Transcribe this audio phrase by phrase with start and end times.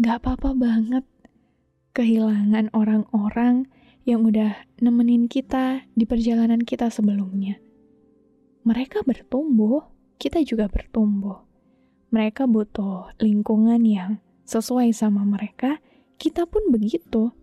[0.00, 1.04] Gak apa-apa banget
[1.92, 3.68] kehilangan orang-orang
[4.08, 7.60] yang udah nemenin kita di perjalanan kita sebelumnya.
[8.64, 9.84] Mereka bertumbuh,
[10.16, 11.44] kita juga bertumbuh.
[12.16, 15.84] Mereka butuh lingkungan yang sesuai sama mereka,
[16.16, 17.36] kita pun begitu.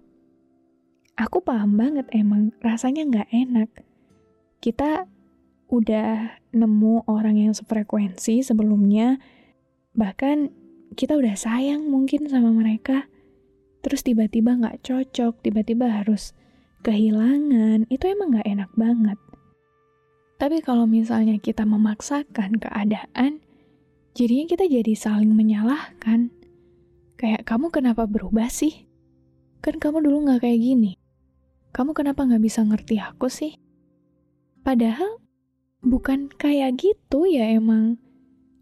[1.14, 3.70] Aku paham banget emang rasanya nggak enak.
[4.66, 5.06] Kita
[5.70, 9.22] udah nemu orang yang sefrekuensi sebelumnya,
[9.94, 10.50] bahkan
[10.98, 13.06] kita udah sayang mungkin sama mereka,
[13.86, 16.34] terus tiba-tiba nggak cocok, tiba-tiba harus
[16.82, 19.20] kehilangan, itu emang nggak enak banget.
[20.42, 23.42] Tapi kalau misalnya kita memaksakan keadaan,
[24.18, 26.34] jadinya kita jadi saling menyalahkan.
[27.18, 28.86] Kayak, kamu kenapa berubah sih?
[29.62, 30.98] Kan kamu dulu nggak kayak gini.
[31.74, 33.58] Kamu kenapa nggak bisa ngerti aku sih?
[34.62, 35.22] Padahal,
[35.82, 37.98] bukan kayak gitu ya emang.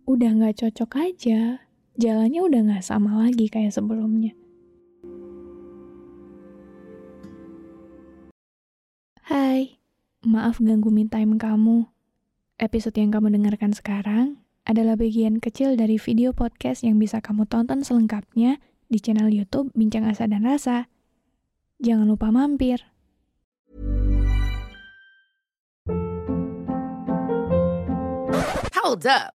[0.08, 1.65] Udah nggak cocok aja.
[1.96, 4.36] Jalannya udah nggak sama lagi kayak sebelumnya.
[9.24, 9.80] Hai,
[10.28, 11.88] maaf ganggu me time kamu.
[12.60, 17.80] Episode yang kamu dengarkan sekarang adalah bagian kecil dari video podcast yang bisa kamu tonton
[17.80, 18.60] selengkapnya
[18.92, 20.92] di channel YouTube Bincang Asa dan Rasa.
[21.80, 22.84] Jangan lupa mampir.
[28.76, 29.35] Hold up.